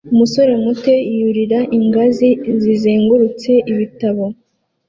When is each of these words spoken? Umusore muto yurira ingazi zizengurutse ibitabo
Umusore 0.13 0.53
muto 0.63 0.91
yurira 1.19 1.59
ingazi 1.77 2.29
zizengurutse 2.61 3.51
ibitabo 3.71 4.23